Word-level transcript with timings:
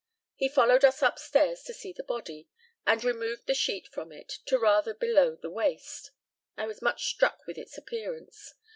He 0.33 0.49
followed 0.49 0.83
us 0.83 1.03
upstairs 1.03 1.61
to 1.61 1.75
see 1.75 1.93
the 1.93 2.01
body, 2.03 2.49
and 2.87 3.03
removed 3.03 3.45
the 3.45 3.53
sheet 3.53 3.87
from 3.87 4.11
it 4.11 4.29
to 4.47 4.57
rather 4.57 4.95
below 4.95 5.35
the 5.35 5.51
waist. 5.51 6.09
I 6.57 6.65
was 6.65 6.81
much 6.81 7.05
struck 7.05 7.45
with 7.45 7.59
its 7.59 7.77
appearance. 7.77 8.55